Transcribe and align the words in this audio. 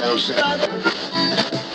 down 0.00 0.18
south. 0.18 1.69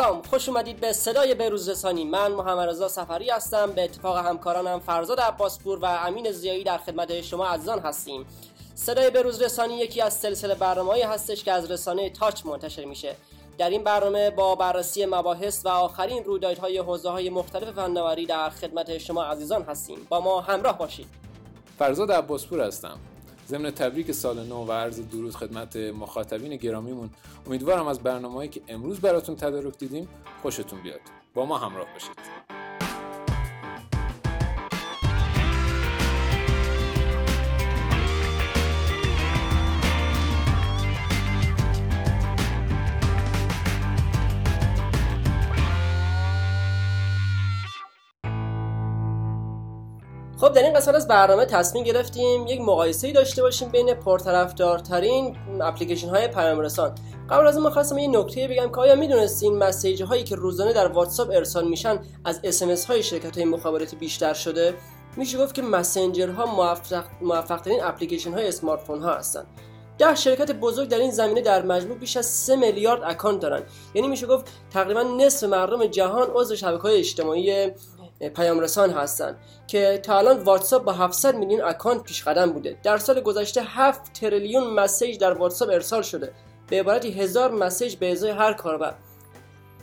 سلام 0.00 0.22
خوش 0.22 0.48
اومدید 0.48 0.80
به 0.80 0.92
صدای 0.92 1.34
بروز 1.34 1.68
رسانی. 1.68 2.04
من 2.04 2.32
محمد 2.32 2.68
رضا 2.68 2.88
سفری 2.88 3.30
هستم. 3.30 3.72
به 3.72 3.84
اتفاق 3.84 4.16
همکارانم 4.16 4.80
فرزاد 4.80 5.20
عباسپور 5.20 5.78
و 5.78 5.84
امین 5.84 6.32
زیایی 6.32 6.64
در 6.64 6.78
خدمت 6.78 7.20
شما 7.20 7.46
عزیزان 7.46 7.78
هستیم. 7.78 8.26
صدای 8.74 9.10
بروز 9.10 9.42
رسانی 9.42 9.78
یکی 9.78 10.00
از 10.00 10.14
سلسله 10.14 10.54
برنامه‌ای 10.54 11.02
هستش 11.02 11.44
که 11.44 11.52
از 11.52 11.70
رسانه 11.70 12.10
تاچ 12.10 12.46
منتشر 12.46 12.84
میشه. 12.84 13.16
در 13.58 13.70
این 13.70 13.84
برنامه 13.84 14.30
با 14.30 14.54
بررسی 14.54 15.06
مباحث 15.06 15.66
و 15.66 15.68
آخرین 15.68 16.24
رویدادهای 16.24 16.78
حوزه 16.78 17.10
های 17.10 17.30
مختلف 17.30 17.70
فناوری 17.70 18.26
در 18.26 18.50
خدمت 18.50 18.98
شما 18.98 19.24
عزیزان 19.24 19.62
هستیم. 19.62 20.06
با 20.08 20.20
ما 20.20 20.40
همراه 20.40 20.78
باشید. 20.78 21.06
فرزاد 21.78 22.12
عباسپور 22.12 22.60
هستم. 22.60 22.98
ضمن 23.50 23.70
تبریک 23.70 24.12
سال 24.12 24.46
نو 24.46 24.64
و 24.64 24.72
عرض 24.72 25.00
درود 25.00 25.34
خدمت 25.34 25.76
مخاطبین 25.76 26.56
گرامیمون. 26.56 27.10
امیدوارم 27.46 27.86
از 27.86 28.00
برنامه‌ای 28.00 28.48
که 28.48 28.60
امروز 28.68 29.00
براتون 29.00 29.36
تدارک 29.36 29.78
دیدیم 29.78 30.08
خوشتون 30.42 30.82
بیاد. 30.82 31.00
با 31.34 31.46
ما 31.46 31.58
همراه 31.58 31.86
باشید. 31.92 32.59
خب 50.50 50.56
در 50.56 50.62
این 50.62 50.74
قسمت 50.74 50.94
از 50.94 51.08
برنامه 51.08 51.44
تصمیم 51.44 51.84
گرفتیم 51.84 52.46
یک 52.46 52.60
مقایسه 52.60 53.12
داشته 53.12 53.42
باشیم 53.42 53.68
بین 53.68 53.94
پرطرفدارترین 53.94 55.36
اپلیکیشن 55.60 56.08
های 56.08 56.28
پیام 56.28 56.60
رسان 56.60 56.94
قبل 57.30 57.46
از 57.46 57.56
اون 57.56 57.70
خواستم 57.70 57.98
یه 57.98 58.08
نکته 58.08 58.48
بگم 58.48 58.68
که 58.68 58.76
آیا 58.76 58.94
می‌دونستین 58.94 59.58
message 59.58 60.02
هایی 60.02 60.24
که 60.24 60.36
روزانه 60.36 60.72
در 60.72 60.88
واتساپ 60.88 61.30
ارسال 61.30 61.68
میشن 61.68 61.98
از 62.24 62.40
SMS 62.44 62.84
های 62.84 63.02
شرکت 63.02 63.36
های 63.36 63.44
مخابراتی 63.44 63.96
بیشتر 63.96 64.34
شده؟ 64.34 64.74
میشه 65.16 65.38
گفت 65.38 65.54
که 65.54 65.62
مسنجرها 65.62 66.46
موفق, 66.46 67.04
موفق 67.20 67.60
ترین 67.60 67.82
اپلیکیشن 67.82 68.32
های 68.32 68.48
smartphone 68.48 69.00
ها 69.00 69.14
هستن. 69.14 69.46
ده 69.98 70.14
شرکت 70.14 70.52
بزرگ 70.52 70.88
در 70.88 70.98
این 70.98 71.10
زمینه 71.10 71.40
در 71.40 71.62
مجموع 71.62 71.98
بیش 71.98 72.16
از 72.16 72.26
3 72.26 72.56
میلیارد 72.56 73.02
account 73.04 73.40
دارن. 73.40 73.62
یعنی 73.94 74.08
میشه 74.08 74.26
گفت 74.26 74.46
تقریبا 74.70 75.02
نصف 75.02 75.48
مردم 75.48 75.86
جهان 75.86 76.28
عضو 76.34 76.56
شبکه 76.56 76.82
های 76.82 76.98
اجتماعی 76.98 77.70
پیام 78.28 78.60
رسان 78.60 78.90
هستند 78.90 79.36
که 79.66 80.00
تا 80.02 80.18
الان 80.18 80.38
واتساپ 80.38 80.84
با 80.84 80.92
700 80.92 81.36
میلیون 81.36 81.60
account 81.60 82.02
پیش 82.02 82.24
قدم 82.24 82.52
بوده. 82.52 82.76
در 82.82 82.98
سال 82.98 83.20
گذشته 83.20 83.62
7 83.62 84.12
تریلیون 84.12 84.74
message 84.74 85.18
در 85.18 85.32
واتساپ 85.32 85.68
ارسال 85.68 86.02
شده. 86.02 86.32
به 86.68 86.80
عبارت 86.80 87.04
هزار 87.04 87.50
message 87.50 87.96
به 87.96 88.12
ازای 88.12 88.30
هر 88.30 88.52
کاربر. 88.52 88.94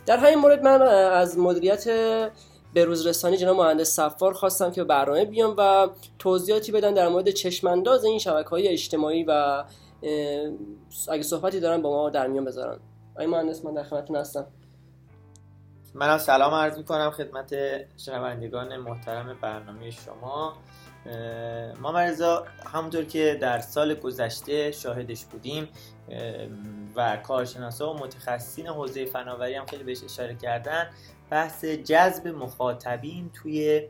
در 0.06 0.16
همین 0.16 0.38
مورد 0.38 0.62
من 0.62 0.82
از 0.82 1.38
مدیریت 1.38 1.84
بروز 2.74 3.06
رسانی 3.06 3.36
جناب 3.36 3.56
مهندس 3.56 3.96
سفار 3.96 4.32
خواستم 4.32 4.70
که 4.70 4.84
برنامه 4.84 5.24
بیان 5.24 5.54
و 5.58 5.88
توضیحاتی 6.18 6.72
بدن 6.72 6.94
در 6.94 7.08
مورد 7.08 7.30
چشمانداز 7.30 8.04
این 8.04 8.18
شبکه 8.18 8.48
های 8.48 8.68
اجتماعی 8.68 9.24
و 9.24 9.64
اگه 11.08 11.22
صحبتی 11.22 11.60
دارن 11.60 11.82
با 11.82 11.90
ما 11.90 12.10
در 12.10 12.26
میان 12.26 12.44
بذارن. 12.44 12.78
آقای 13.14 13.26
مهندس 13.26 13.64
من 13.64 13.74
در 13.74 13.82
خدمتتون 13.82 14.16
هستم. 14.16 14.46
من 15.98 16.18
سلام 16.18 16.54
عرض 16.54 16.78
می 16.78 16.84
کنم 16.84 17.10
خدمت 17.10 17.54
شنوندگان 17.96 18.76
محترم 18.76 19.38
برنامه 19.40 19.90
شما. 19.90 20.56
ما 21.80 21.92
مرزا 21.92 22.46
همونطور 22.72 23.04
که 23.04 23.38
در 23.40 23.58
سال 23.58 23.94
گذشته 23.94 24.70
شاهدش 24.70 25.24
بودیم 25.24 25.68
و 26.96 27.16
کارشناسا 27.16 27.94
و 27.94 27.98
متخصصین 27.98 28.66
حوزه 28.66 29.04
فناوری 29.04 29.54
هم 29.54 29.66
خیلی 29.66 29.84
بهش 29.84 30.04
اشاره 30.04 30.34
کردن 30.34 30.90
بحث 31.30 31.64
جذب 31.64 32.28
مخاطبین 32.28 33.30
توی 33.30 33.88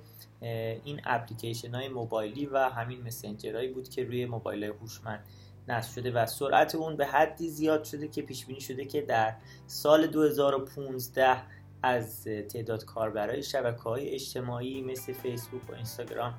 این 0.85 1.01
اپلیکیشن 1.05 1.75
های 1.75 1.89
موبایلی 1.89 2.47
و 2.47 2.59
همین 2.59 3.03
مسنجرهایی 3.03 3.69
بود 3.69 3.89
که 3.89 4.05
روی 4.05 4.27
موبایل 4.27 4.65
هوشمند 4.65 5.25
نصب 5.69 5.93
شده 5.93 6.11
و 6.11 6.27
سرعت 6.27 6.75
اون 6.75 6.97
به 6.97 7.07
حدی 7.07 7.49
زیاد 7.49 7.85
شده 7.85 8.09
که 8.09 8.23
پیش 8.23 8.47
بینی 8.47 8.61
شده 8.61 8.85
که 8.85 9.03
در 9.03 9.35
سال 9.67 10.07
2015 10.07 11.37
از 11.83 12.25
تعداد 12.25 12.85
کاربرای 12.85 13.43
شبکه 13.43 13.83
های 13.83 14.09
اجتماعی 14.09 14.83
مثل 14.83 15.13
فیسبوک 15.13 15.71
و 15.71 15.75
اینستاگرام 15.75 16.35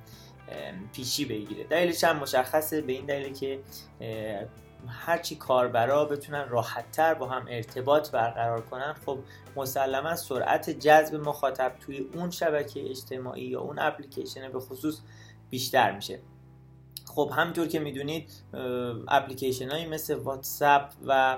پیشی 0.93 1.25
بگیره. 1.25 1.63
دلیلش 1.63 2.03
هم 2.03 2.19
مشخصه 2.19 2.81
به 2.81 2.93
این 2.93 3.05
دلیل 3.05 3.33
که 3.33 3.59
هرچی 4.87 5.35
کاربرا 5.35 6.05
بتونن 6.05 6.49
راحتتر 6.49 7.13
با 7.13 7.27
هم 7.27 7.45
ارتباط 7.49 8.11
برقرار 8.11 8.61
کنن 8.61 8.93
خب 9.05 9.19
مسلما 9.55 10.15
سرعت 10.15 10.69
جذب 10.69 11.15
مخاطب 11.15 11.73
توی 11.79 11.97
اون 12.13 12.31
شبکه 12.31 12.89
اجتماعی 12.89 13.45
یا 13.45 13.61
اون 13.61 13.79
اپلیکیشن 13.79 14.51
به 14.51 14.59
خصوص 14.59 15.01
بیشتر 15.49 15.95
میشه. 15.95 16.19
خب 17.05 17.31
همینطور 17.35 17.67
که 17.67 17.79
می‌دونید 17.79 18.31
اپلیکیشن 19.07 19.69
هایی 19.69 19.85
مثل 19.85 20.15
واتساپ 20.15 20.91
و 21.07 21.37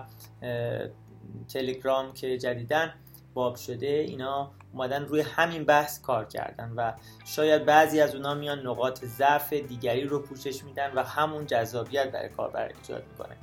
تلگرام 1.48 2.14
که 2.14 2.38
جدیدن 2.38 2.94
باب 3.34 3.56
شده 3.56 3.88
اینا 3.88 4.52
اومدن 4.74 5.06
روی 5.06 5.22
همین 5.22 5.64
بحث 5.64 6.02
کار 6.02 6.26
کردن 6.26 6.74
و 6.76 6.94
شاید 7.26 7.66
بعضی 7.66 8.02
از 8.02 8.16
اونا 8.16 8.34
میان 8.34 8.68
نقاط 8.68 9.06
ضعف 9.06 9.54
دیگری 9.54 10.04
رو 10.04 10.20
پوشش 10.20 10.64
میدن 10.64 10.92
و 10.96 11.04
همون 11.04 11.46
جذابیت 11.46 12.12
برای 12.12 12.30
کاربر 12.30 12.72
ایجاد 12.82 13.04
می‌کنه. 13.12 13.38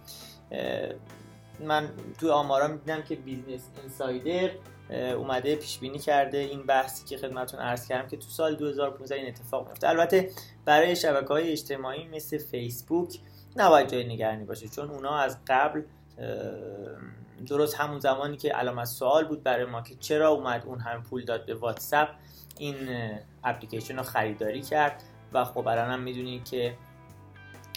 من 1.60 1.88
توی 2.19 2.31
آمارا 2.31 2.69
می‌دیدم 2.69 3.03
که 3.03 3.16
Business 3.16 3.71
Insider 3.83 4.50
اومده 4.91 5.56
پیش 5.56 5.78
بینی 5.78 5.98
کرده 5.98 6.38
این 6.38 6.62
بحثی 6.62 7.04
که 7.04 7.16
خدمتون 7.16 7.60
عرض 7.60 7.88
کردم 7.88 8.09
که 8.09 8.16
تو 8.16 8.28
سال 8.28 8.56
2015 8.56 9.15
این 9.15 9.28
اتفاق 9.28 9.69
میفته 9.69 9.88
البته 9.88 10.31
برای 10.65 10.97
شبکه 10.97 11.28
های 11.28 11.53
اجتماعی 11.53 12.09
مثل 12.09 12.38
فیسبوک 12.38 13.19
نباید 13.56 13.88
جای 13.88 14.04
نگرانی 14.04 14.44
باشه 14.44 14.69
چون 14.69 14.91
اونا 14.91 15.19
از 15.19 15.38
قبل 15.47 15.82
درست 17.47 17.75
همون 17.75 18.00
زمانی 18.00 18.37
که 18.37 18.53
علامت 18.53 18.84
سوال 18.84 19.25
بود 19.25 19.43
برای 19.43 19.65
ما 19.65 19.82
که 19.82 19.94
چرا 19.94 20.28
اومد 20.28 20.66
اون 20.66 20.81
هم 20.81 21.03
پول 21.03 21.25
داد 21.25 21.47
به 21.47 21.54
واتساپ 21.54 22.09
این 22.59 22.76
اپلیکیشن 23.44 23.97
رو 23.97 24.03
خریداری 24.03 24.62
کرد 24.62 25.03
و 25.32 25.44
خب 25.44 25.69
الان 25.69 25.91
هم 25.91 26.00
می‌دونید 26.00 26.44
که 26.44 26.75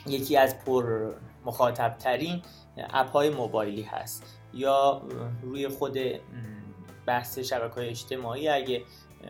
یکی 0.08 0.38
از 0.38 0.60
پر 0.60 1.14
مخاطب 1.46 1.96
ترین 2.00 2.42
اپ 2.78 3.12
های 3.12 3.30
موبایلی 3.30 3.82
هست. 3.82 4.40
یا 4.54 5.02
روی 5.42 5.68
خود 5.68 5.98
بحث 7.06 7.40
شبکه 7.40 7.76
های 7.76 7.90
اجتماعی 7.90 8.50
اگه 8.50 8.84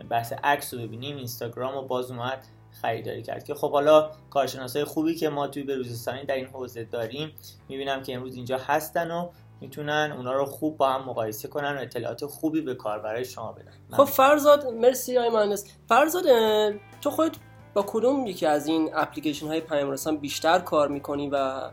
بحث 0.08 0.32
عکس 0.32 0.74
رو 0.74 0.80
ببینیم 0.80 1.16
اینستاگرام 1.16 1.76
و 1.76 1.82
باز 1.82 2.10
اومد 2.10 2.46
خریداری 2.82 3.22
کرد. 3.22 3.44
که 3.44 3.54
خب 3.54 3.72
حالا 3.72 4.10
کارشناسای 4.30 4.84
خوبی 4.84 5.14
که 5.14 5.28
ما 5.28 5.46
توی 5.46 5.62
بروزستانی 5.62 6.24
در 6.24 6.34
این 6.34 6.46
حوزه 6.46 6.84
داریم 6.84 7.32
می‌بینم 7.68 8.02
که 8.02 8.14
امروز 8.14 8.36
اینجا 8.36 8.58
هستن 8.58 9.10
و 9.10 9.30
می‌تونن 9.62 10.14
اونا 10.16 10.32
رو 10.32 10.44
خوب 10.44 10.76
با 10.76 10.88
هم 10.88 11.08
مقایسه 11.08 11.48
کنن 11.48 11.76
و 11.76 11.80
اطلاعات 11.80 12.26
خوبی 12.26 12.60
به 12.60 12.74
کاربرای 12.74 13.24
شما 13.24 13.52
بدن. 13.52 13.72
خب 13.96 14.04
فرزاد 14.04 14.66
مرسی 14.66 15.18
آقای 15.18 15.30
مهندس. 15.30 15.66
فرزاد 15.88 16.24
تو 17.00 17.10
خود 17.10 17.36
با 17.74 17.84
کدوم 17.86 18.26
یکی 18.26 18.46
از 18.46 18.66
این 18.66 18.90
اپلیکیشن 18.94 19.46
های 19.46 19.60
پیام 19.60 19.90
رسان 19.90 20.16
بیشتر 20.16 20.58
کار 20.58 20.88
می‌کنی 20.88 21.28
و 21.32 21.70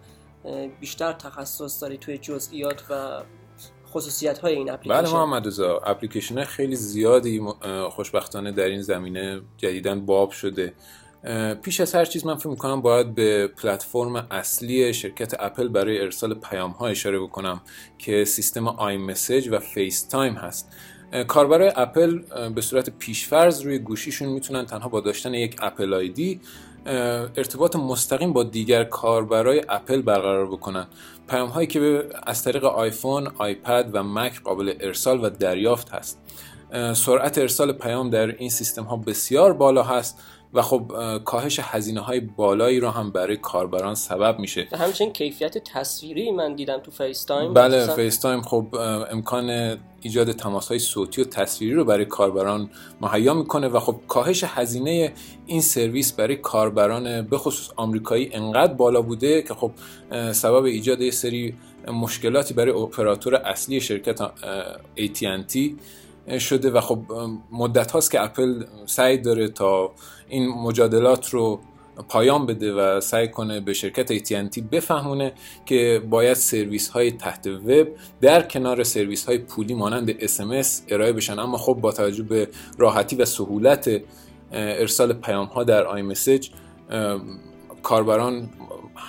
بیشتر 0.80 1.14
تخصص 1.14 1.82
داری 1.82 1.98
توی 1.98 2.18
جزئیات 2.18 2.84
و 2.90 3.22
خصوصیت 3.92 4.40
های 4.40 4.56
این 4.56 4.72
اپلیکیشن؟ 4.72 5.02
بله 5.02 5.14
محمد 5.14 5.48
رضا 5.48 5.78
اپلیکیشن 5.78 6.44
خیلی 6.44 6.76
زیادی 6.76 7.42
خوشبختانه 7.90 8.52
در 8.52 8.64
این 8.64 8.82
زمینه 8.82 9.42
جدیدن 9.58 10.06
باب 10.06 10.32
شده. 10.32 10.74
پیش 11.62 11.80
از 11.80 11.96
هر 11.96 12.06
چیز 12.06 12.26
من 12.26 12.36
فکر 12.36 12.50
می‌کنم 12.50 12.82
باید 12.82 13.16
به 13.16 13.48
پلتفرم 13.48 14.16
اصلی 14.32 14.94
شرکت 14.94 15.34
اپل 15.40 15.68
برای 15.68 16.02
ارسال 16.02 16.34
پیام 16.34 16.72
ها 16.72 16.88
اشاره 16.88 17.20
بکنم 17.20 17.62
که 17.98 18.26
سیستم 18.26 18.68
iMessage 18.68 19.50
و 19.52 19.60
FaceTime 19.60 20.34
هست 20.34 20.72
کاربرای 21.28 21.72
اپل 21.76 22.20
به 22.50 22.62
صورت 22.62 22.90
پیش‌فرض 22.90 23.62
روی 23.62 23.80
گوشیشون 23.80 24.30
می‌تونن 24.30 24.66
تنها 24.66 24.90
با 24.90 25.00
داشتن 25.02 25.34
یک 25.34 25.56
اپل 25.62 25.94
آیدی 25.94 26.42
ارتباط 26.86 27.76
مستقیم 27.76 28.34
با 28.34 28.44
دیگر 28.44 28.84
کاربرای 28.84 29.62
اپل 29.70 30.02
برقرار 30.02 30.48
بکنن. 30.48 30.88
پیام 31.30 31.50
هایی 31.50 31.68
که 31.68 32.10
از 32.24 32.44
طریق 32.44 32.64
آیفون، 32.64 33.28
آیپد 33.38 33.90
و 33.94 34.04
مک 34.04 34.42
قابل 34.42 34.74
ارسال 34.80 35.24
و 35.24 35.30
دریافت 35.30 35.90
هست. 35.90 36.20
سرعت 36.94 37.38
ارسال 37.38 37.72
پیام 37.72 38.10
در 38.10 38.28
این 38.28 38.50
سیستم 38.50 38.84
ها 38.84 38.98
بسیار 38.98 39.54
بالا 39.54 39.84
هست 39.84 40.20
و 40.54 40.62
خب 40.62 40.92
کاهش 41.26 41.60
هزینه 41.64 42.00
های 42.00 42.20
بالایی 42.20 42.80
رو 42.80 42.90
هم 42.90 43.12
برای 43.12 43.38
کاربران 43.38 43.96
سبب 43.96 44.40
میشه. 44.40 44.68
همچنین 44.72 45.14
کیفیت 45.14 45.58
تصویری 45.58 46.32
من 46.32 46.56
دیدم 46.56 46.80
تو 46.80 46.92
FaceTime 46.92 47.54
بله 47.54 47.88
فیس 47.88 48.20
تایم 48.20 48.42
خب 48.42 48.76
امکان 49.12 49.78
ایجاد 50.02 50.32
تماس 50.32 50.68
های 50.68 50.80
صوتی 50.80 51.22
و 51.22 51.26
تصویری 51.26 51.74
رو 51.74 51.86
برای 51.86 52.06
کاربران 52.06 52.70
مهیا 53.02 53.34
می‌کنه 53.34 53.68
و 53.68 53.80
خب 53.80 53.96
کاهش 54.08 54.44
هزینه 54.48 55.14
این 55.46 55.62
سرویس 55.62 56.14
برای 56.14 56.36
کاربران 56.36 57.22
به 57.22 57.38
خصوص 57.38 57.70
آمریکایی 57.76 58.30
انقدر 58.34 58.74
بالا 58.74 59.02
بوده 59.02 59.42
که 59.42 59.54
خب 59.54 59.72
سبب 60.32 60.64
ایجاد 60.64 61.02
یه 61.02 61.12
سری 61.12 61.56
مشکلاتی 61.88 62.54
برای 62.54 62.72
اپراتور 62.72 63.36
اصلی 63.36 63.82
شرکت 63.82 64.32
AT&T 64.98 65.58
شده 66.38 66.72
و 66.72 66.82
خب 66.82 67.00
مدت 67.52 67.92
هاست 67.92 68.12
که 68.12 68.24
اپل 68.24 68.64
سعی 68.86 69.18
داره 69.18 69.48
تا 69.48 69.92
این 70.30 70.48
مجادلات 70.48 71.30
رو 71.30 71.60
پایان 72.10 72.46
بده 72.46 72.74
و 72.74 73.00
سعی 73.00 73.28
کنه 73.28 73.60
به 73.60 73.74
شرکت 73.74 74.18
AT&T 74.18 74.62
بفهمونه 74.72 75.34
که 75.66 76.02
باید 76.10 76.34
سرویس 76.34 76.90
های 76.90 77.12
تحت 77.12 77.48
وب 77.48 77.88
در 78.22 78.42
کنار 78.42 78.84
سرویس 78.84 79.26
های 79.26 79.38
پولی 79.38 79.74
مانند 79.74 80.20
SMS 80.20 80.68
ارائه 80.88 81.14
بشن. 81.14 81.40
اما 81.40 81.58
خب 81.58 81.74
با 81.74 81.92
توجه 81.92 82.24
به 82.24 82.48
راحتی 82.78 83.16
و 83.16 83.26
سهولت 83.26 84.02
ارسال 84.52 85.14
پیام 85.14 85.48
ها 85.48 85.64
در 85.64 85.86
آی 85.86 86.02
مسیج 86.02 86.50
کاربران 87.84 88.50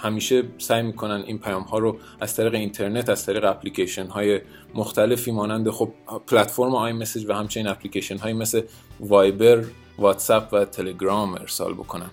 همیشه 0.03 0.43
سعی 0.59 0.83
می‌کنن 0.83 1.23
این 1.27 1.39
پیام 1.39 1.63
ها 1.63 1.79
رو 1.79 1.99
از 2.21 2.37
طریق 2.37 2.55
اینترنت 2.55 3.09
از 3.09 3.27
طریق 3.27 3.45
اپلیکیشن 3.45 4.07
های 4.07 4.41
مختلفی 4.75 5.31
مانند 5.31 5.71
خب 5.71 5.93
پلتفرم 6.27 6.75
آی 6.75 6.93
مسیج 6.93 7.27
و 7.29 7.33
همچنین 7.33 7.67
اپلیکیشن 7.67 8.17
های 8.17 8.33
مثل 8.33 8.63
وایبر 9.01 9.65
واتساپ 9.99 10.49
و 10.53 10.65
تلگرام 10.65 11.35
ارسال 11.35 11.75
بکنن. 11.75 12.11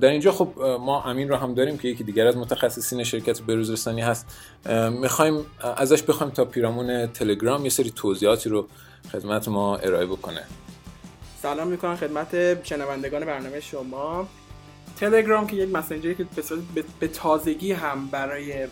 در 0.00 0.08
اینجا 0.08 0.32
خب 0.32 0.60
ما 0.80 1.02
امین 1.02 1.28
رو 1.28 1.36
هم 1.36 1.54
داریم 1.54 1.78
که 1.78 1.88
یکی 1.88 2.04
دیگر 2.04 2.26
از 2.26 2.36
متخصصین 2.36 3.04
شرکت 3.04 3.42
بروزرسانی 3.42 4.00
هست. 4.00 4.26
می‌خوایم 4.90 5.46
ازش 5.76 6.02
بخوایم 6.02 6.32
تا 6.32 6.44
پیرامون 6.44 7.06
تلگرام 7.06 7.64
یه 7.64 7.70
سری 7.70 7.90
توضیحاتی 7.90 8.48
رو 8.48 8.68
خدمت 9.12 9.48
ما 9.48 9.76
ارائه 9.76 10.06
بکنه. 10.06 10.44
سلام 11.42 11.68
می‌کنم 11.68 11.96
خدمت 11.96 12.64
شنوندگان 12.66 13.24
برنامه 13.24 13.60
شما. 13.60 14.28
تلگرام 15.00 15.46
که 15.46 15.56
یک 15.56 15.74
مسنجری 15.74 16.14
که 16.14 16.26
به 17.00 17.08
تازگی 17.08 17.72
هم 17.72 18.06
برای 18.06 18.66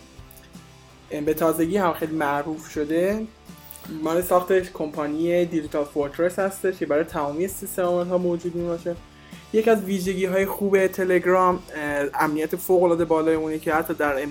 به 1.26 1.35
تازگی 1.35 1.76
هم 1.76 1.93
خیلی 1.93 2.17
معروف 2.17 2.70
شده 2.70 3.26
مال 4.03 4.23
ساخت 4.23 4.53
کمپانی 4.53 5.44
دیجیتال 5.44 5.85
فورترس 5.85 6.38
هستش 6.38 6.79
که 6.79 6.87
برای 6.87 7.05
تمامی 7.05 7.49
سیستم 7.49 7.85
ها 7.85 8.19
موجود 8.19 8.67
باشه 8.67 8.97
یک 9.53 9.69
از 9.69 9.85
ویژگی 9.85 10.25
های 10.25 10.47
خوب 10.47 10.87
تلگرام 10.87 11.62
امنیت 12.15 12.56
فوق 12.56 12.82
العاده 12.82 13.05
بالای 13.05 13.35
اونه 13.35 13.58
که 13.58 13.75
حتی 13.75 13.94
در 13.94 14.26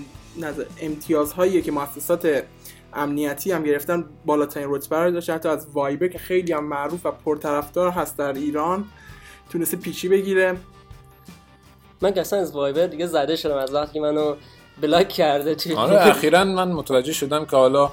امتیازهایی 0.80 1.62
که 1.62 1.72
مؤسسات 1.72 2.44
امنیتی 2.94 3.52
هم 3.52 3.62
گرفتن 3.62 4.04
بالاترین 4.26 4.66
رتبه 4.70 4.96
رو 4.96 5.10
داشته. 5.10 5.34
حتی 5.34 5.48
از 5.48 5.66
وایبر 5.72 6.08
که 6.08 6.18
خیلی 6.18 6.52
هم 6.52 6.64
معروف 6.64 7.06
و 7.06 7.10
پرطرفدار 7.10 7.90
هست 7.90 8.18
در 8.18 8.32
ایران 8.32 8.84
تونسته 9.50 9.76
پیچی 9.76 10.08
بگیره. 10.08 10.56
من 12.02 12.14
که 12.14 12.20
اصلا 12.20 12.38
از 12.38 12.52
وایبر 12.52 12.86
دیگه 12.86 13.06
زده 13.06 13.36
شدم 13.36 13.56
از 13.56 13.74
وقتی 13.74 14.00
منو 14.00 14.34
بلاک 14.80 15.08
کرده 15.08 15.54
توی 15.54 15.74
آره 15.74 16.06
اخیرا 16.06 16.44
من 16.44 16.72
متوجه 16.72 17.12
شدم 17.12 17.44
که 17.44 17.56
حالا 17.56 17.90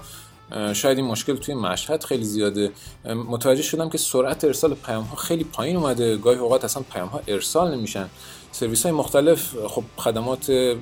شاید 0.74 0.98
این 0.98 1.08
مشکل 1.08 1.36
توی 1.36 1.56
مشهد 1.56 2.04
خیلی 2.04 2.24
زیاده. 2.24 2.72
متوجه 3.06 3.62
شدم 3.62 3.90
که 3.90 3.98
سرعت 3.98 4.44
ارسال 4.44 4.74
پیام 4.74 5.04
ها 5.04 5.16
خیلی 5.16 5.44
پایین 5.44 5.76
اومده. 5.76 6.18
گاهی 6.18 6.38
اوقات 6.38 6.66
اصلا 6.66 6.84
پیام 6.94 7.08
ها 7.08 7.22
ارسال 7.28 7.76
نمیشن. 7.76 8.10
سرویس 8.52 8.84
های 8.84 8.92
مختلف 8.92 9.56
خب 9.68 9.84
خدمات 9.98 10.76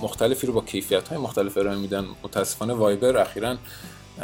مختلفی 0.00 0.46
رو 0.46 0.52
با 0.52 0.60
کیفیت 0.60 1.08
های 1.08 1.18
مختلف 1.18 1.58
ارائه 1.58 1.78
میدن. 1.78 2.06
متاسفانه 2.22 2.74
وایبر 2.74 3.16
اخیرا 3.16 3.56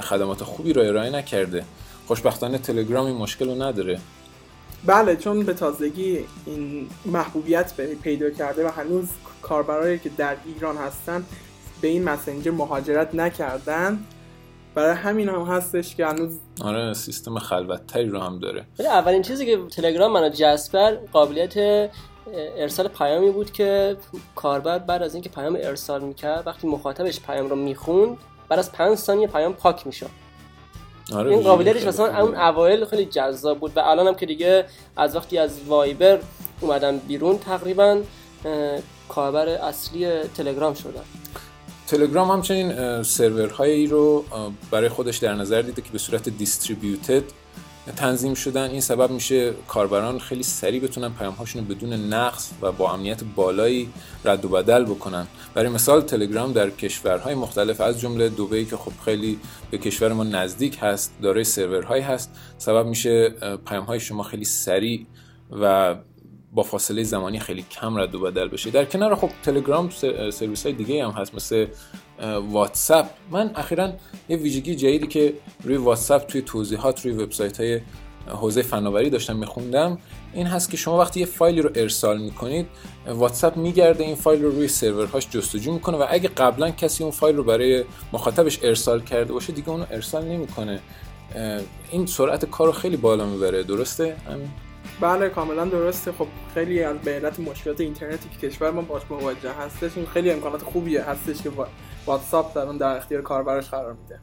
خدمات 0.00 0.44
خوبی 0.44 0.72
رو 0.72 0.82
ارائه 0.82 1.10
نکرده. 1.10 1.64
خوشبختانه 2.06 2.58
تلگرام 2.58 3.06
این 3.06 3.16
مشکل 3.16 3.48
رو 3.48 3.62
نداره. 3.62 4.00
بله 4.86 5.16
چون 5.16 5.42
به 5.42 5.54
تازگی 5.54 6.24
این 6.46 6.88
محبوبیت 7.06 7.74
پیدا 8.02 8.30
کرده 8.30 8.66
و 8.66 8.70
هنوز 8.70 9.08
کاربرایی 9.42 9.98
که 9.98 10.08
در 10.08 10.36
ایران 10.44 10.76
هستن 10.76 11.24
به 11.80 11.88
این 11.88 12.04
مسنجر 12.04 12.50
مهاجرت 12.50 13.14
نکردن. 13.14 13.98
برای 14.74 14.94
همین 14.94 15.28
هم 15.28 15.42
هستش 15.42 15.96
که 15.96 16.06
هنوز 16.06 16.38
آره 16.60 16.94
سیستم 16.94 17.38
خلوتتری 17.38 18.08
رو 18.08 18.20
هم 18.20 18.38
داره. 18.38 18.64
ولی 18.78 18.88
اولین 18.88 19.22
چیزی 19.22 19.46
که 19.46 19.58
تلگرام 19.70 20.12
منو 20.12 20.28
جسپر 20.28 20.90
قابلیت 21.12 21.56
ارسال 22.56 22.88
پیامی 22.88 23.30
بود 23.30 23.52
که 23.52 23.96
کاربر 24.34 24.78
بعد 24.78 25.02
از 25.02 25.14
اینکه 25.14 25.28
پیام 25.28 25.58
ارسال 25.60 26.00
می‌کرد 26.00 26.46
وقتی 26.46 26.68
مخاطبش 26.68 27.20
پیام 27.20 27.50
رو 27.50 27.56
می‌خوند 27.56 28.16
بعد 28.48 28.58
از 28.58 28.72
5 28.72 28.98
ثانیه 28.98 29.26
پیام 29.26 29.52
پاک 29.52 29.86
می‌شد. 29.86 30.10
آره 31.12 31.30
این 31.30 31.40
قابلیتش 31.40 31.84
مثلا 31.84 32.22
اون 32.22 32.34
اوایل 32.34 32.84
خیلی 32.84 33.04
جذاب 33.04 33.58
بود 33.58 33.72
و 33.76 33.80
الان 33.80 34.06
هم 34.06 34.14
که 34.14 34.26
دیگه 34.26 34.64
از 34.96 35.16
وقتی 35.16 35.38
از 35.38 35.60
وایبر 35.66 36.18
اومدن 36.60 36.98
بیرون 36.98 37.38
تقریبا 37.38 38.00
کاربر 39.08 39.48
اصلی 39.48 40.22
تلگرام 40.36 40.74
شدن. 40.74 41.02
تلگرام 41.86 42.30
همچنین 42.30 43.02
سرورهایی 43.02 43.86
رو 43.86 44.24
برای 44.70 44.88
خودش 44.88 45.16
در 45.16 45.34
نظر 45.34 45.62
دیده 45.62 45.82
که 45.82 45.90
به 45.92 45.98
صورت 45.98 46.28
دیستریبیوتد 46.28 47.22
تنظیم 47.96 48.34
شدن 48.34 48.70
این 48.70 48.80
سبب 48.80 49.10
میشه 49.10 49.52
کاربران 49.68 50.18
خیلی 50.18 50.42
سریع 50.42 50.80
بتونن 50.80 51.12
پیامهاشون 51.12 51.68
رو 51.68 51.74
بدون 51.74 51.92
نقص 51.92 52.50
و 52.62 52.72
با 52.72 52.92
امنیت 52.92 53.24
بالایی 53.24 53.88
رد 54.24 54.44
و 54.44 54.48
بدل 54.48 54.84
بکنن. 54.84 55.26
برای 55.54 55.68
مثال 55.68 56.00
تلگرام 56.00 56.52
در 56.52 56.70
کشورهای 56.70 57.34
مختلف 57.34 57.80
از 57.80 58.00
جمله 58.00 58.28
دبی 58.28 58.64
که 58.64 58.76
خب 58.76 58.92
خیلی 59.04 59.38
به 59.70 59.78
کشور 59.78 60.12
ما 60.12 60.24
نزدیک 60.24 60.78
هست 60.80 61.14
دارای 61.22 61.44
سرورهایی 61.44 62.02
هست 62.02 62.30
سبب 62.58 62.86
میشه 62.86 63.34
پیامهای 63.66 64.00
شما 64.00 64.22
خیلی 64.22 64.44
سریع 64.44 65.06
و 65.60 65.96
با 66.52 66.62
فاصله 66.62 67.02
زمانی 67.02 67.40
خیلی 67.40 67.64
کم 67.70 67.98
رد 67.98 68.14
و 68.14 68.20
بدل 68.20 68.48
بشه. 68.48 68.70
در 68.70 68.84
کنار 68.84 69.14
خب 69.14 69.30
تلگرام 69.42 69.90
سرویس 70.30 70.66
های 70.66 70.72
دیگه 70.72 71.04
هم 71.04 71.10
هست 71.10 71.34
مثل 71.34 71.66
واتساپ. 72.50 73.06
من 73.30 73.50
اخیرا 73.54 73.92
یه 74.28 74.36
ویژگی 74.36 74.74
جدیدی 74.74 75.06
که 75.06 75.34
روی 75.64 75.76
واتساپ 75.76 76.26
توی 76.26 76.42
توضیحات 76.42 77.04
روی 77.04 77.14
وبسایت 77.14 77.60
های 77.60 77.80
حوزه 78.28 78.62
فناوری 78.62 79.10
داشتم 79.10 79.36
میخوندم 79.36 79.98
این 80.32 80.46
هست 80.46 80.70
که 80.70 80.76
شما 80.76 80.98
وقتی 80.98 81.20
یه 81.20 81.26
فایلی 81.26 81.62
رو 81.62 81.70
ارسال 81.74 82.20
می‌کنید 82.20 82.66
واتساپ 83.06 83.56
میگرده 83.56 84.04
این 84.04 84.14
فایل 84.14 84.42
رو 84.42 84.50
روی 84.50 84.68
سرورهاش 84.68 85.28
جستجو 85.30 85.72
می‌کنه 85.72 85.96
و 85.96 86.06
اگه 86.08 86.28
قبلا 86.28 86.70
کسی 86.70 87.02
اون 87.02 87.12
فایل 87.12 87.36
رو 87.36 87.44
برای 87.44 87.84
مخاطبش 88.12 88.58
ارسال 88.62 89.00
کرده 89.00 89.32
باشه 89.32 89.52
دیگه 89.52 89.68
اونو 89.68 89.84
ارسال 89.90 90.24
نمی‌کنه. 90.24 90.80
این 91.90 92.06
سرعت 92.06 92.44
کار 92.44 92.66
رو 92.66 92.72
خیلی 92.72 92.96
بالا 92.96 93.26
می‌بره. 93.26 93.62
درسته؟ 93.62 94.16
بله 95.00 95.28
کاملا 95.28 95.64
درسته. 95.64 96.12
خب 96.12 96.26
خیلی 96.54 96.82
از 96.82 96.96
به 96.98 97.10
علت 97.10 97.40
مشکلات 97.40 97.80
اینترنتی 97.80 98.28
که 98.40 98.48
کشور 98.48 98.70
ما 98.70 98.82
باش 98.82 99.02
مواجه 99.10 99.50
هستش 99.50 99.90
خیلی 100.12 100.30
امکانات 100.30 100.62
خوبیه 100.62 101.02
هستش 101.02 101.42
که 101.42 101.50
واتساپ 102.06 102.54
در 102.54 102.62
اون 102.62 102.76
در 102.76 102.96
اختیار 102.96 103.22
کاربرش 103.22 103.68
قرار 103.68 103.92
میده. 103.92 104.20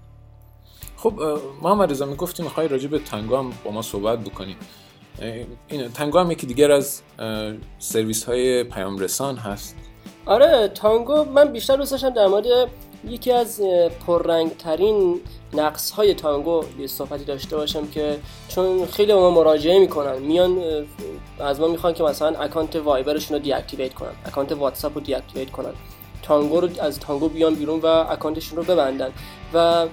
خب 0.97 1.13
محمد 1.61 1.91
رضا 1.91 2.05
می‌گفتی 2.05 2.43
می‌خوای 2.43 2.67
راجع 2.67 2.87
به 2.87 2.99
تنگو 2.99 3.37
هم 3.37 3.53
با 3.63 3.71
ما 3.71 3.81
صحبت 3.81 4.19
بکنیم 4.19 4.57
این 5.67 5.91
تنگو 5.91 6.19
هم 6.19 6.31
یکی 6.31 6.47
دیگر 6.47 6.71
از 6.71 7.01
سرویس 7.79 8.23
های 8.23 8.63
پیام 8.63 8.97
رسان 8.97 9.37
هست. 9.37 9.75
آره 10.25 10.67
تانگو 10.67 11.23
من 11.23 11.51
بیشتر 11.51 11.75
دوست 11.75 11.91
داشتم 11.91 12.09
در 12.09 12.27
مورد 12.27 12.45
یکی 13.05 13.31
از 13.31 13.61
پررنگ 14.07 14.57
ترین 14.57 15.21
نقص 15.53 15.91
های 15.91 16.13
تانگو 16.13 16.63
یه 16.79 16.87
صحبتی 16.87 17.25
داشته 17.25 17.55
باشم 17.55 17.87
که 17.87 18.19
چون 18.47 18.85
خیلی 18.85 19.13
ما 19.13 19.31
مراجعه 19.31 19.79
می‌کنن 19.79 20.19
میان 20.19 20.63
از 21.39 21.59
ما 21.59 21.67
می‌خوان 21.67 21.93
که 21.93 22.03
مثلا 22.03 22.39
account 22.39 22.75
وایبرشون 22.75 23.37
رو 23.37 23.43
deactivate 23.43 23.93
کنن 23.93 24.11
account 24.25 24.51
واتساپ 24.51 24.95
رو 24.95 25.01
deactivate 25.01 25.51
کنن. 25.51 25.73
تانگو 26.27 26.61
رو 26.61 26.69
از 26.81 26.99
تانگو 26.99 27.29
بیان 27.29 27.55
بیرون 27.55 27.79
و 27.79 27.85
account 27.85 28.31
شون 28.31 28.57
رو 28.57 28.63
ببندن. 28.63 29.11
و 29.53 29.87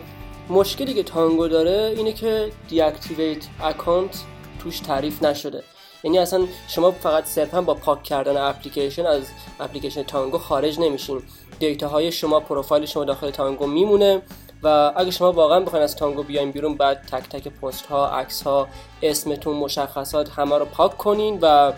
مشکلی 0.49 0.95
که 0.95 1.03
تانگو 1.03 1.49
داره 1.49 1.95
اینه 1.97 2.13
که 2.13 2.51
deactivate 2.69 3.47
account 3.63 4.23
توش 4.59 4.81
تعریف 4.81 5.23
نشده. 5.23 5.63
یعنی 6.05 6.19
اصلا 6.19 6.47
شما 6.69 6.91
فقط 6.91 7.25
صرفا 7.25 7.63
با 7.63 7.75
پاک 7.75 8.03
کردن 8.03 8.37
اپلیکیشن 8.37 9.07
از 9.07 9.23
اپلیکیشن 9.61 10.03
تانگو 10.03 10.39
خارج 10.39 10.81
نمیشین. 10.81 11.23
data 11.59 11.89
های 11.89 12.13
شما 12.13 12.41
پروفایل 12.41 12.87
شما 12.87 13.05
داخل 13.05 13.31
تانگو 13.31 13.67
میمونه 13.67 14.23
و 14.63 14.93
اگه 14.97 15.11
شما 15.11 15.33
واقعا 15.33 15.61
بخواین 15.61 15.85
از 15.85 15.97
تانگو 15.97 16.23
بیاین 16.23 16.51
بیرون 16.51 16.75
بعد 16.75 17.03
تک 17.03 17.29
تک 17.29 17.49
پست 17.49 17.87
ها 17.87 18.09
عکس 18.09 18.43
ها 18.43 18.69
اسمتون 19.03 19.57
مشخصات 19.57 20.31
همه 20.31 20.59
رو 20.59 20.65
پاک 20.65 20.99
کنین 20.99 21.39
و 21.43 21.73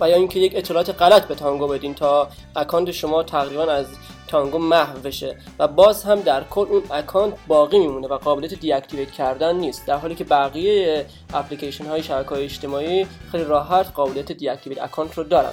و 0.00 0.08
یا 0.08 0.16
اینکه 0.16 0.38
یک 0.38 0.52
اطلاعات 0.56 1.02
غلط 1.02 1.26
به 1.28 1.34
تانگو 1.34 1.66
بدین 1.66 1.94
تا 1.94 2.28
account 2.56 2.90
شما 2.90 3.22
تقریبا 3.22 3.64
از 3.64 3.86
تانگو 4.28 4.58
محو 4.58 4.98
بشه. 4.98 5.36
و 5.58 5.68
باز 5.68 6.04
هم 6.04 6.20
در 6.20 6.44
کل 6.44 6.66
اون 6.70 6.82
account 6.90 7.34
باقی 7.46 7.78
میمونه 7.78 8.08
و 8.08 8.18
قابلیت 8.18 8.54
deactivate 8.54 9.10
کردن 9.10 9.56
نیست. 9.56 9.86
در 9.86 9.96
حالی 9.96 10.14
که 10.14 10.24
بقیه 10.24 11.06
اپلیکیشن 11.34 11.86
های 11.86 12.02
شبکه 12.02 12.28
های 12.30 12.44
اجتماعی 12.44 13.06
خیلی 13.30 13.44
راحت 13.44 13.86
قابلیت 13.94 14.32
deactivate 14.32 14.82
account 14.82 15.18
رو 15.18 15.24
دارن. 15.24 15.52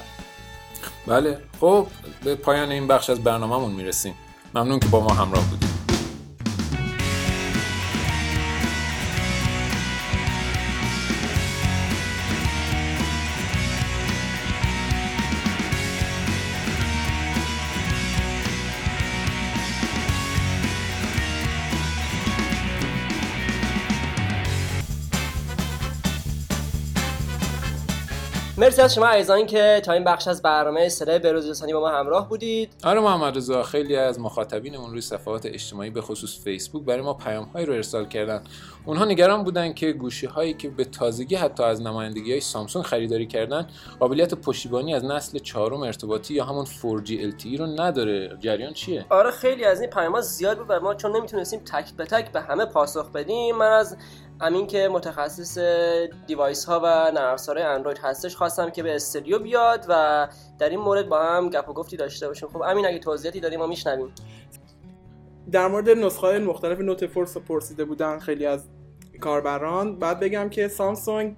بله. 1.08 1.38
خب 1.62 1.88
به 2.24 2.36
پایان 2.36 2.72
این 2.72 2.88
بخش 2.88 3.10
از 3.10 3.24
برنامهمون 3.24 3.72
می‌رسیم. 3.72 4.16
ممنون 4.56 4.80
که 4.80 4.88
با 4.88 5.00
ما 5.00 5.14
همراه 5.14 5.44
بودید. 5.50 5.67
مرسی 28.60 28.82
از 28.82 28.96
شما 28.96 29.06
عزیزانی 29.06 29.46
که 29.46 29.82
تا 29.86 29.92
این 29.92 30.04
بخش 30.04 30.28
از 30.28 30.42
برنامه 30.42 30.90
صدای 30.90 31.20
بروز 31.20 31.50
رسانی 31.50 31.74
با 31.74 31.80
ما 31.80 31.90
همراه 31.90 32.30
بودید. 32.30 32.74
آره 32.84 33.00
محمد 33.00 33.38
رضا 33.38 33.64
خیلی 33.64 33.96
از 33.96 34.20
مخاطبینمون 34.20 34.92
روی 34.92 35.02
صفحات 35.02 35.46
اجتماعی 35.46 35.90
به 35.90 36.02
خصوص 36.02 36.44
فیسبوک 36.44 36.84
برای 36.84 37.02
ما 37.02 37.14
پیام 37.14 37.44
هایی 37.44 37.66
رو 37.66 37.74
ارسال 37.74 38.06
کردن. 38.06 38.44
اونها 38.86 39.06
نگران 39.06 39.44
بودن 39.44 39.74
که 39.74 39.92
گوشی 39.92 40.26
هایی 40.26 40.54
که 40.54 40.70
به 40.70 40.86
تازگی 40.86 41.36
حتی 41.36 41.64
از 41.64 41.82
نمایندگی 41.82 42.32
های 42.32 42.42
سامسونگ 42.42 42.86
خریداری 42.86 43.28
کردن 43.28 43.68
قابلیت 44.00 44.34
پشتیبانی 44.34 44.94
از 44.94 45.06
نسل 45.06 45.40
چهارم 45.40 45.82
ارتباطی 45.82 46.34
یا 46.34 46.46
همون 46.46 46.66
4G 46.66 47.10
LTE 47.10 47.60
رو 47.60 47.66
نداره. 47.66 48.38
جریان 48.40 48.74
چیه؟ 48.74 49.06
آره 49.10 49.32
خیلی 49.32 49.66
از 49.66 49.82
این 49.82 49.90
پیام 49.90 50.22
زیاد 50.22 50.58
بود 50.58 50.68
و 50.70 50.80
ما 50.80 50.96
چون 50.96 51.16
نمی‌تونستیم 51.16 51.60
تک 51.60 51.94
به 51.94 52.06
تک 52.06 52.32
به 52.32 52.42
همه 52.42 52.66
پاسخ 52.66 53.12
بدیم 53.12 53.56
من 53.56 53.72
از 53.72 53.98
همین 54.42 54.68
که 54.68 54.90
متخصص 54.92 55.58
device 56.28 56.66
ها 56.66 56.82
و 56.84 57.12
نرم 57.12 57.38
اندروید 57.58 57.98
هستش 57.98 58.36
خواستم 58.36 58.70
که 58.70 58.84
به 58.84 58.96
استودیو 58.96 59.40
بیاد 59.40 59.86
و 59.90 60.28
در 60.60 60.70
این 60.70 60.80
مورد 60.80 61.10
با 61.10 61.24
هم 61.24 61.50
گپ 61.50 61.70
و 61.70 61.74
گفتی 61.74 61.98
داشته 61.98 62.28
باشیم. 62.28 62.50
خب 62.50 62.62
امین 62.62 62.86
اگه 62.86 63.00
توضیحاتی 63.00 63.40
داریم 63.40 63.60
ما 63.60 63.68
میشنویم. 63.68 64.14
در 65.52 65.68
مورد 65.68 65.90
نسخه 65.90 66.40
مختلف 66.40 66.80
Note 66.80 67.08
Four 67.08 67.38
پرسیده 67.38 67.86
بودن 67.86 68.20
خیلی 68.20 68.46
از 68.46 68.68
کاربران 69.22 70.00
باید 70.00 70.20
بگم 70.20 70.50
که 70.50 70.68
سامسونگ 70.68 71.36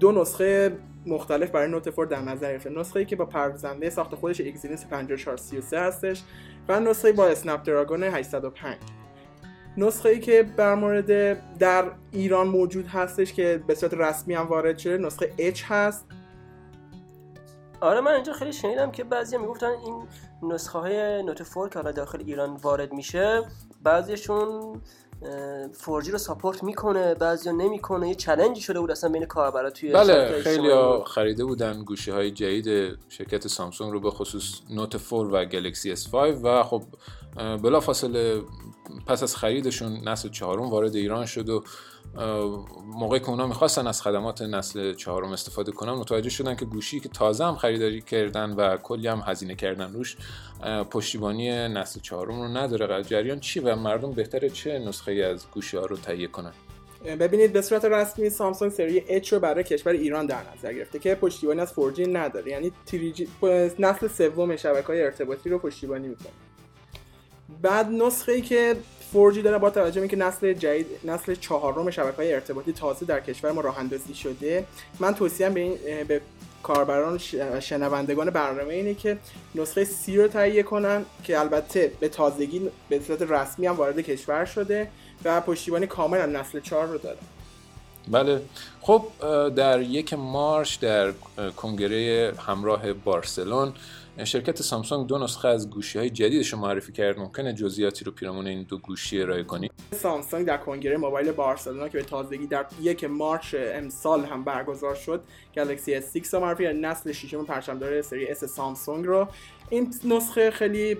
دو 0.00 0.12
نسخه 0.12 0.78
مختلف 1.06 1.50
برای 1.50 1.68
Note 1.68 1.90
Four 1.90 2.06
در 2.06 2.20
نظر 2.20 2.52
گرفته. 2.52 2.70
نسخه 2.70 2.98
ای 2.98 3.06
که 3.06 3.16
با 3.16 3.26
پردازنده 3.26 3.90
ساخت 3.90 4.14
خودش 4.14 4.40
Exynos 4.40 4.84
5433 4.84 5.80
هستش 5.80 6.22
و 6.68 6.80
نسخه 6.80 7.12
با 7.12 7.26
Snapdragon 7.26 8.02
805 8.02 8.76
نسخه 9.76 10.08
ای 10.08 10.20
که 10.20 10.42
بر 10.42 10.74
مورد 10.74 11.08
در 11.58 11.84
ایران 12.12 12.48
موجود 12.48 12.86
هستش 12.86 13.32
که 13.32 13.62
به 13.66 13.74
صورت 13.74 13.94
رسمی 13.94 14.34
هم 14.34 14.46
وارد 14.46 14.78
شده 14.78 14.98
نسخه 14.98 15.32
H 15.54 15.60
هست. 15.68 16.06
آره 17.80 18.00
من 18.00 18.12
اینجا 18.12 18.32
خیلی 18.32 18.52
شنیدم 18.52 18.90
که 18.90 19.04
بعضی 19.04 19.38
می‌گفتن 19.38 19.66
این 19.66 20.02
نسخه 20.42 20.78
های 20.78 21.22
نوت 21.22 21.42
فور 21.42 21.68
که 21.68 21.78
حالا 21.78 21.92
داخل 21.92 22.20
ایران 22.26 22.54
وارد 22.54 22.92
میشه 22.92 23.42
بعضیشون 23.82 24.80
فورجی 25.72 26.10
رو 26.10 26.18
ساپورت 26.18 26.62
می‌کنه 26.62 27.14
بعضیا 27.14 27.52
نمی‌کنه. 27.52 28.08
یه 28.08 28.14
چلنجی 28.14 28.60
شده 28.60 28.80
بود 28.80 28.90
اصلا 28.90 29.10
بین 29.10 29.24
کاربرا 29.24 29.70
توی 29.70 29.92
بله 29.92 30.42
خیلی 30.42 30.68
خریده 31.06 31.44
بودن 31.44 31.84
گوشی 31.84 32.10
های 32.10 32.30
جدید 32.30 32.98
شرکت 33.08 33.48
سامسونگ 33.48 33.92
رو 33.92 34.00
به 34.00 34.10
خصوص 34.10 34.60
نوت 34.70 35.08
4 35.10 35.34
و 35.34 35.44
گلکسی 35.44 35.96
S5 35.96 36.14
و 36.14 36.62
خب 36.62 36.82
بلا 37.36 37.80
فاصله 37.80 38.42
پس 39.06 39.22
از 39.22 39.36
خریدشون 39.36 40.08
نسل 40.08 40.28
چهارم 40.28 40.70
وارد 40.70 40.94
ایران 40.94 41.26
شد 41.26 41.48
و 41.48 41.62
موقعی 42.86 43.20
که 43.20 43.28
اونا 43.30 43.46
می‌خواستن 43.46 43.86
از 43.86 44.02
خدمات 44.02 44.42
نسل 44.42 44.94
چهارم 44.94 45.32
استفاده 45.32 45.72
کنن 45.72 45.92
متوجه 45.92 46.30
شدن 46.30 46.56
که 46.56 46.64
گوشی 46.64 47.00
که 47.00 47.08
تازه 47.08 47.44
هم 47.44 47.56
خریداری 47.56 48.00
کردن 48.00 48.50
و 48.50 48.76
کلی 48.76 49.08
هم 49.08 49.22
هزینه 49.26 49.54
کردن 49.54 49.92
روش 49.92 50.16
پشتیبانی 50.90 51.50
نسل 51.50 52.00
چهارم 52.00 52.42
رو 52.42 52.48
نداره. 52.48 53.02
جریان 53.02 53.40
چی 53.40 53.60
و 53.60 53.76
مردم 53.76 54.12
بهتره 54.12 54.50
چه 54.50 54.78
نسخه 54.78 55.12
از 55.12 55.50
گوشی 55.50 55.76
ها 55.76 55.86
رو 55.86 55.96
تهیه 55.96 56.26
کنن؟ 56.26 56.52
ببینید 57.20 57.52
به 57.52 57.62
صورت 57.62 57.84
رسمی 57.84 58.30
سامسونگ 58.30 58.72
سری 58.72 59.22
H 59.24 59.28
رو 59.28 59.40
برای 59.40 59.64
کشور 59.64 59.92
ایران 59.92 60.26
در 60.26 60.42
نظر 60.56 60.72
گرفته 60.72 60.98
که 60.98 61.14
پشتیبانی 61.14 61.60
از 61.60 61.72
4G 61.72 62.00
نداره. 62.00 62.50
یعنی 62.50 62.72
تریجی 62.86 63.28
نسل 63.78 64.08
سوم 64.08 64.56
شبکه 64.56 64.86
های 64.86 65.02
ارتباطی 65.02 65.50
رو 65.50 65.58
پشتیبانی 65.58 66.08
می‌کنه. 66.08 66.32
بعد 67.62 67.90
نسخه 67.90 68.32
ای 68.32 68.42
که 68.42 68.76
4G 69.12 69.38
داره 69.38 69.58
با 69.58 69.70
توجه 69.70 70.00
به 70.00 70.08
که 70.08 70.16
نسل 70.16 70.52
جدید 70.52 70.86
نسل 71.04 71.34
چهارم 71.34 71.90
شبکه 71.90 72.16
های 72.16 72.34
ارتباطی 72.34 72.72
تازه 72.72 73.06
در 73.06 73.20
کشور 73.20 73.52
ما 73.52 73.60
راه 73.60 73.78
اندازی 73.78 74.14
شده 74.14 74.64
من 75.00 75.14
توصیهم 75.14 75.54
به 75.54 75.60
این 75.60 76.04
به 76.08 76.20
کاربران 76.62 77.18
شنوندگان 77.60 78.30
برنامه 78.30 78.74
اینه 78.74 78.94
که 78.94 79.18
نسخه 79.54 79.84
سی 79.84 80.16
رو 80.16 80.28
تهیه 80.28 80.62
کنن 80.62 81.04
که 81.24 81.40
البته 81.40 81.92
به 82.00 82.08
تازگی 82.08 82.70
به 82.88 83.00
صورت 83.00 83.22
رسمی 83.22 83.66
هم 83.66 83.74
وارد 83.74 84.00
کشور 84.00 84.44
شده 84.44 84.88
و 85.24 85.40
پشتیبانی 85.40 85.86
کامل 85.86 86.18
از 86.18 86.30
نسل 86.30 86.60
4 86.60 86.86
رو 86.88 86.98
داره. 86.98 87.18
بله. 88.08 88.42
خب 88.80 89.04
در 89.56 89.82
یک 89.82 90.14
مارش 90.14 90.74
در 90.74 91.12
کنگره 91.56 92.32
همراه 92.46 92.92
بارسلون 92.92 93.72
شرکت 94.24 94.62
سامسونگ 94.62 95.06
دو 95.06 95.18
نسخه 95.18 95.48
از 95.48 95.70
گوشی 95.70 95.98
های 95.98 96.10
جدیدش 96.10 96.52
رو 96.52 96.58
معرفی 96.58 96.92
کرد. 96.92 97.18
ممکنه 97.18 97.52
جزئیاتی 97.52 98.04
رو 98.04 98.12
پیرامون 98.12 98.46
این 98.46 98.62
دو 98.62 98.78
گوشی 98.78 99.22
ارائه 99.22 99.42
کنی؟ 99.42 99.70
سامسونگ 99.92 100.46
در 100.46 100.56
کنگره 100.56 100.96
موبایل 100.96 101.32
بارسلونا 101.32 101.88
که 101.88 101.98
به 101.98 102.04
تازگی 102.04 102.46
در 102.46 102.66
یک 102.80 103.04
مارچ 103.04 103.54
امسال 103.58 104.24
هم 104.24 104.44
برگزار 104.44 104.94
شد 104.94 105.22
گلکسی 105.54 106.00
S6 106.00 106.26
رو 106.26 106.40
معرفی 106.40 106.72
نسل 106.72 107.12
ششم 107.12 107.44
پرچمدار 107.44 108.02
سری 108.02 108.34
S 108.34 108.44
سامسونگ 108.44 109.06
رو. 109.06 109.28
این 109.70 109.94
نسخه 110.04 110.50
خیلی 110.50 110.96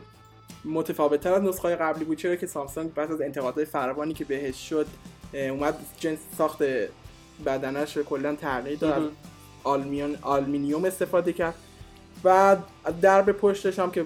متفاوت 0.65 1.27
از 1.27 1.43
نسخه 1.43 1.77
قبلی 1.77 2.05
بود 2.05 2.19
چرا 2.19 2.37
که 2.37 2.47
سامسونگ 2.47 2.95
بعد 2.95 3.13
از 3.13 3.21
انتقادهای 3.21 3.65
فراوانی 3.65 4.15
که 4.15 4.25
بهش 4.25 4.69
شد 4.69 4.87
اومد 5.35 5.75
جنس 5.99 6.19
ساخت 6.39 6.63
بدنش 7.47 7.97
رو 7.97 8.03
کلا 8.03 8.35
تغییر 8.35 8.79
داد. 8.79 9.11
آلمینیوم 10.23 10.85
استفاده 10.85 11.33
کرد. 11.33 11.55
و 12.25 12.57
درب 13.03 13.33
پشتش 13.33 13.79
هم 13.79 13.91
که 13.91 14.05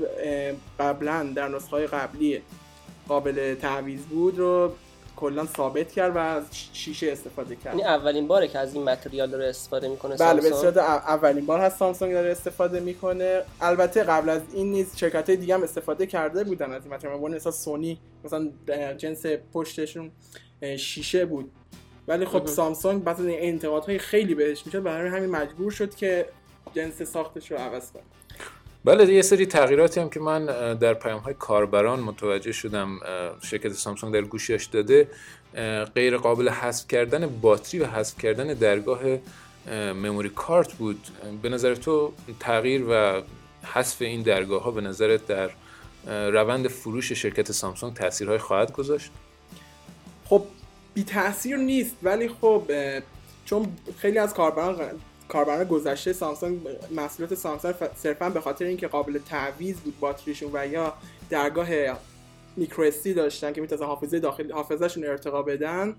قبلا 0.79 1.33
در 1.37 1.49
نسخه 1.49 1.87
قبلی 1.87 2.43
قابل 3.09 3.55
تعویض 3.55 4.01
بود 4.01 4.39
رو 4.39 4.73
کلا 5.17 5.47
ثابت 5.47 5.93
کرد 5.93 6.17
و 6.17 6.19
از 6.19 6.43
شیشه 6.73 7.13
استفاده 7.13 7.57
کرد. 7.57 7.75
یعنی 7.75 7.85
اولین 7.89 8.27
باره 8.27 8.49
که 8.49 8.59
از 8.59 8.75
این 8.75 8.85
متریال 8.85 9.31
داره 9.31 9.49
استفاده 9.49 9.89
می‌کنه 9.89 10.17
بله 10.17 10.41
به 10.41 10.51
صورت 10.51 10.77
اولین 10.77 11.47
بار 11.47 11.61
هست 11.61 11.79
سامسونگ 11.79 12.13
داره 12.13 12.31
استفاده 12.31 12.81
می‌کنه. 12.81 13.43
البته 13.61 14.03
قبل 14.03 14.29
از 14.29 14.43
این 14.53 14.71
نیز 14.71 14.97
شرکت 14.97 15.29
های 15.29 15.37
دیگه 15.37 15.55
هم 15.55 15.63
استفاده 15.63 16.07
کرده 16.07 16.45
بودن 16.45 16.73
از 16.73 16.85
این 16.85 16.95
متریال. 16.95 17.35
مثلا 17.35 17.53
سونی 17.53 17.99
مثلا 18.25 18.49
جنس 18.97 19.27
پشتشون. 19.27 20.11
شیشه 20.79 21.27
بود. 21.27 21.51
ولی 22.09 22.25
خب 22.25 22.47
سامسونگ 22.47 23.05
بعد 23.05 23.21
از 23.21 23.27
این 23.27 23.39
انتقادهای 23.41 23.99
خیلی 23.99 24.35
بهش 24.35 24.67
می‌شد 24.67 24.83
برای 24.83 25.09
همین 25.09 25.31
مجبور 25.31 25.71
شد 25.71 25.95
که 25.95 26.27
جنس 26.75 27.03
ساختش 27.03 27.51
رو 27.51 27.57
عوض 27.57 27.93
کنه. 27.93 28.03
بله 28.85 29.13
یه 29.13 29.23
سری 29.23 29.47
تغییراتی 29.47 30.01
هم 30.01 30.11
که 30.11 30.21
من 30.21 30.47
در 30.75 30.95
پیام 30.95 31.21
های 31.21 31.35
کاربران 31.35 32.01
متوجه 32.01 32.53
شدم 32.53 33.01
شرکت 33.43 33.73
سامسونگ 33.73 34.15
در 34.15 34.23
گوشیاش 34.23 34.67
داده 34.67 35.09
غیر 35.95 36.17
قابل 36.17 36.49
حذف 36.49 36.89
کردن 36.89 37.27
باتری 37.27 37.81
و 37.81 37.87
حذف 37.87 38.19
کردن 38.19 38.55
درگاه 38.55 39.01
مموری 39.95 40.29
کارت 40.29 40.73
بود. 40.73 41.09
به 41.43 41.49
نظر 41.49 41.75
تو 41.75 42.13
تغییر 42.41 42.85
و 42.91 43.23
حذف 43.63 44.03
این 44.03 44.23
درگاه 44.23 44.63
ها 44.63 44.71
به 44.71 44.81
نظرت 44.81 45.27
در 45.27 45.51
روند 46.31 46.69
فروش 46.69 47.13
شرکت 47.13 47.53
سامسونگ 47.53 47.95
تاثیرهای 47.95 48.39
خواهد 48.39 48.73
گذاشت؟ 48.73 49.11
خب 50.31 50.43
بی 50.95 51.05
تاثیر 51.05 51.57
نیست 51.57 51.97
ولی 52.03 52.29
خب 52.29 52.63
چون 53.45 53.69
خیلی 53.97 54.19
از 54.19 54.35
کاربران 54.35 54.77
کاربران 55.29 55.65
گذشته 55.65 56.13
سامسونگ 56.13 56.61
محصولات 56.91 57.35
سامسونگ 57.35 57.75
صرفا 57.97 58.31
به 58.31 58.41
خاطر 58.41 58.65
اینکه 58.65 58.89
قابل 58.89 59.19
تعویض 59.19 59.77
بود 59.77 60.01
باتریشون 60.01 60.51
و 60.53 60.67
یا 60.67 60.95
درگاه 61.31 61.69
میکروستی 62.57 63.15
داشتن 63.15 63.53
که 63.53 63.61
می‌تونن 63.61 63.83
حافظه 63.83 64.19
داخل 64.19 64.53
حافظهشون 64.53 65.05
ارتقا 65.05 65.43
بدن 65.43 65.97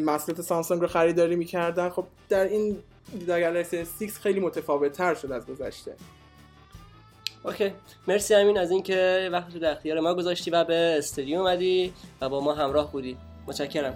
محصولات 0.00 0.40
سامسونگ 0.40 0.80
رو 0.80 0.86
خریداری 0.86 1.36
می‌کردن. 1.36 1.88
خب 1.88 2.06
در 2.28 2.44
این 2.44 2.78
گلکسی 3.28 3.84
6 4.00 4.10
خیلی 4.10 4.40
متفاوت 4.40 4.92
تر 4.92 5.14
شد 5.14 5.32
از 5.32 5.46
گذشته. 5.46 5.96
اوکی. 7.44 7.72
مرسی 8.08 8.34
امین 8.34 8.58
از 8.58 8.70
اینکه 8.70 9.28
وقت 9.32 9.54
رو 9.54 9.60
در 9.60 9.72
اختیار 9.72 10.00
ما 10.00 10.14
گذاشتی 10.14 10.50
و 10.50 10.64
به 10.64 10.94
استودیو 10.98 11.38
اومدی 11.38 11.92
و 12.20 12.28
با 12.28 12.40
ما 12.40 12.54
همراه 12.54 12.92
بودی. 12.92 13.16
متشکرم. 13.46 13.94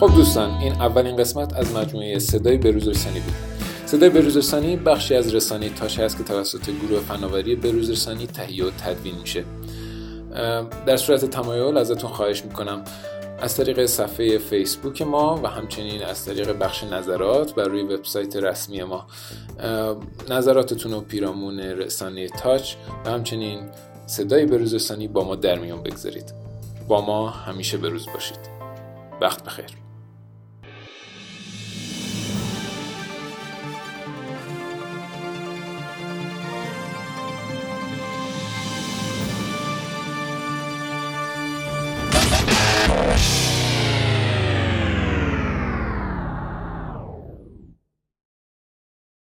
خب 0.00 0.14
دوستان 0.14 0.50
این 0.50 0.72
اولین 0.72 1.16
قسمت 1.16 1.56
از 1.56 1.72
مجموعه 1.72 2.18
صدای 2.18 2.56
بروزرسانی 2.56 3.20
بود. 3.20 3.34
صدای 3.86 4.10
بروزرسانی 4.10 4.76
بخشی 4.76 5.14
از 5.14 5.34
رسانه 5.34 5.68
تاشه 5.68 6.02
است 6.02 6.18
که 6.18 6.24
توسط 6.24 6.70
گروه 6.70 7.00
فناوری 7.00 7.56
بروزرسانی 7.56 8.26
تهیه 8.26 8.64
و 8.64 8.70
تدوین 8.70 9.14
میشه. 9.20 9.44
در 10.86 10.96
صورت 10.96 11.24
تمایل 11.24 11.76
ازتون 11.76 12.10
خواهش 12.10 12.44
می‌کنم. 12.44 12.84
از 13.40 13.56
طریق 13.56 13.86
صفحه 13.86 14.38
فیسبوک 14.38 15.02
ما 15.02 15.40
و 15.42 15.48
همچنین 15.48 16.02
از 16.02 16.24
طریق 16.24 16.58
بخش 16.58 16.84
نظرات 16.84 17.54
بر 17.54 17.64
روی 17.64 17.82
وبسایت 17.82 18.36
رسمی 18.36 18.82
ما. 18.82 19.06
نظراتتون 20.30 20.92
رو 20.92 21.00
پیرامون 21.00 21.60
رسانه 21.60 22.28
تاچ 22.28 22.74
و 23.04 23.10
همچنین 23.10 23.70
صدای 24.06 24.46
بروز 24.46 24.74
رسانی 24.74 25.08
با 25.08 25.24
ما 25.24 25.34
در 25.34 25.58
میان 25.58 25.82
بگذارید. 25.82 26.34
با 26.88 27.00
ما 27.00 27.28
همیشه 27.30 27.78
بروز 27.78 28.06
باشید. 28.14 28.38
وقت 29.20 29.44
بخیر. 29.44 29.87